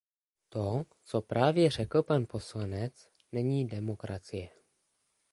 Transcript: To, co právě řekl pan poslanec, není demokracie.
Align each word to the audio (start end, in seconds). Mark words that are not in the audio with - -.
To, 0.49 0.85
co 1.03 1.21
právě 1.21 1.69
řekl 1.69 2.03
pan 2.03 2.25
poslanec, 2.29 3.09
není 3.31 3.67
demokracie. 3.67 4.49